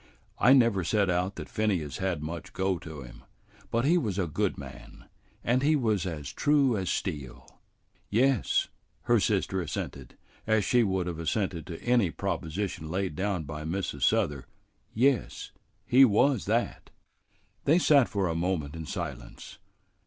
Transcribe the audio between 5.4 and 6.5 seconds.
and he was as